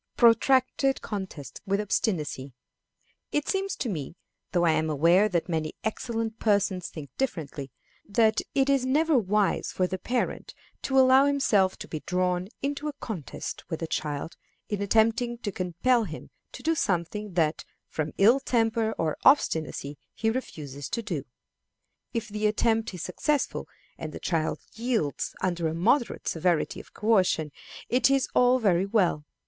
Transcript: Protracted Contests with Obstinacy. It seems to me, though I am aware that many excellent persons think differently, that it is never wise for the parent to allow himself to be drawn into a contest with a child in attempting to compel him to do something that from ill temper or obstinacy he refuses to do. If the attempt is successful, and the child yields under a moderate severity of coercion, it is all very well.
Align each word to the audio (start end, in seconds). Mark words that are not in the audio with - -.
Protracted 0.17 0.99
Contests 1.03 1.61
with 1.67 1.79
Obstinacy. 1.79 2.53
It 3.31 3.47
seems 3.47 3.75
to 3.75 3.87
me, 3.87 4.15
though 4.51 4.65
I 4.65 4.71
am 4.71 4.89
aware 4.89 5.29
that 5.29 5.47
many 5.47 5.73
excellent 5.83 6.39
persons 6.39 6.89
think 6.89 7.11
differently, 7.19 7.69
that 8.09 8.41
it 8.55 8.67
is 8.67 8.83
never 8.83 9.15
wise 9.15 9.71
for 9.71 9.85
the 9.85 9.99
parent 9.99 10.55
to 10.81 10.97
allow 10.97 11.25
himself 11.27 11.77
to 11.77 11.87
be 11.87 11.99
drawn 11.99 12.47
into 12.63 12.87
a 12.87 12.93
contest 12.93 13.69
with 13.69 13.83
a 13.83 13.85
child 13.85 14.37
in 14.69 14.81
attempting 14.81 15.37
to 15.37 15.51
compel 15.51 16.05
him 16.05 16.31
to 16.53 16.63
do 16.63 16.73
something 16.73 17.33
that 17.33 17.63
from 17.87 18.11
ill 18.17 18.39
temper 18.39 18.93
or 18.97 19.17
obstinacy 19.23 19.99
he 20.15 20.31
refuses 20.31 20.89
to 20.89 21.03
do. 21.03 21.25
If 22.11 22.27
the 22.27 22.47
attempt 22.47 22.91
is 22.95 23.03
successful, 23.03 23.67
and 23.99 24.13
the 24.13 24.19
child 24.19 24.61
yields 24.73 25.35
under 25.41 25.67
a 25.67 25.75
moderate 25.75 26.27
severity 26.27 26.79
of 26.79 26.91
coercion, 26.91 27.51
it 27.87 28.09
is 28.09 28.27
all 28.33 28.57
very 28.57 28.87
well. 28.87 29.25